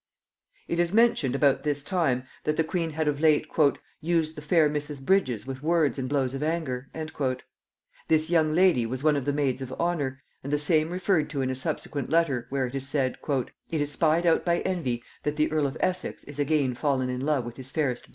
It 0.67 0.79
is 0.79 0.91
mentioned 0.95 1.35
about 1.35 1.61
this 1.61 1.83
time, 1.83 2.23
that 2.43 2.57
the 2.57 2.63
queen 2.63 2.89
had 2.89 3.07
of 3.07 3.19
late 3.19 3.45
"used 3.99 4.35
the 4.35 4.41
fair 4.41 4.67
Mrs. 4.67 4.99
Bridges 4.99 5.45
with 5.45 5.61
words 5.61 5.99
and 5.99 6.09
blows 6.09 6.33
of 6.33 6.41
anger." 6.41 6.89
This 8.07 8.27
young 8.31 8.55
lady 8.55 8.87
was 8.87 9.03
one 9.03 9.15
of 9.15 9.25
the 9.25 9.31
maids 9.31 9.61
of 9.61 9.71
honor, 9.79 10.23
and 10.43 10.51
the 10.51 10.57
same 10.57 10.89
referred 10.89 11.29
to 11.29 11.41
in 11.43 11.51
a 11.51 11.55
subsequent 11.55 12.09
letter, 12.09 12.47
where 12.49 12.65
it 12.65 12.73
is 12.73 12.89
said, 12.89 13.17
"it 13.69 13.79
is 13.79 13.91
spied 13.91 14.25
out 14.25 14.43
by 14.43 14.61
envy 14.61 15.03
that 15.21 15.35
the 15.35 15.51
earl 15.51 15.67
of 15.67 15.77
Essex 15.79 16.23
is 16.23 16.39
again 16.39 16.73
fallen 16.73 17.11
in 17.11 17.21
love 17.21 17.45
with 17.45 17.57
his 17.57 17.69
fairest 17.69 18.05
B." 18.09 18.09